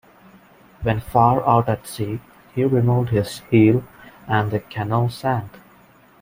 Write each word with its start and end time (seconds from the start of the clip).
When 0.81 0.99
far 0.99 1.47
out 1.47 1.69
at 1.69 1.85
sea, 1.85 2.21
he 2.55 2.63
removed 2.63 3.11
his 3.11 3.41
heel, 3.51 3.83
and 4.27 4.49
the 4.49 4.59
canoe 4.61 5.09
sank. 5.09 5.51